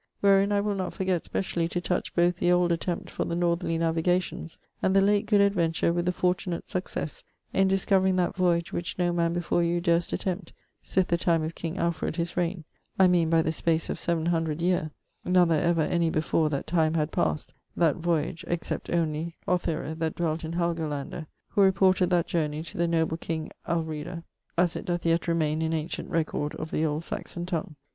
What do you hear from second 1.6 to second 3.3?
to touche bothe the old attempte for